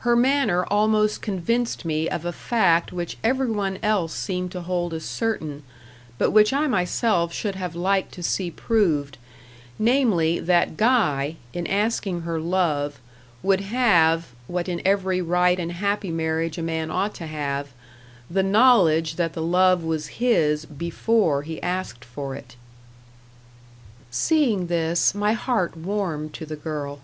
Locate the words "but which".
6.18-6.52